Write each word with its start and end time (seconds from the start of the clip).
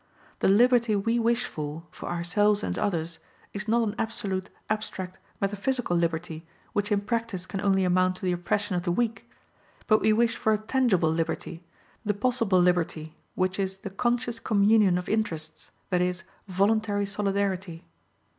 The 0.39 0.47
liberty 0.47 0.95
we 0.95 1.19
wish 1.19 1.45
for, 1.45 1.83
for 1.91 2.09
ourselves 2.09 2.63
and 2.63 2.79
others, 2.79 3.19
is 3.53 3.67
not 3.67 3.83
an 3.83 3.93
absolute, 3.99 4.49
abstract, 4.67 5.19
metaphysical 5.39 5.95
liberty, 5.95 6.43
which 6.73 6.91
in 6.91 7.01
practice 7.01 7.45
can 7.45 7.61
only 7.61 7.83
amount 7.85 8.15
to 8.15 8.25
the 8.25 8.31
oppression 8.31 8.75
of 8.75 8.81
the 8.81 8.91
weak. 8.91 9.29
But 9.85 10.01
we 10.01 10.11
wish 10.11 10.35
for 10.35 10.53
a 10.53 10.57
tangible 10.57 11.11
liberty, 11.11 11.63
the 12.03 12.15
possible 12.15 12.59
liberty, 12.59 13.15
which 13.35 13.59
is 13.59 13.77
the 13.77 13.91
conscious 13.91 14.39
communion 14.39 14.97
of 14.97 15.07
interests, 15.07 15.69
that 15.91 16.01
is, 16.01 16.23
voluntary 16.47 17.05
solidarity. 17.05 17.83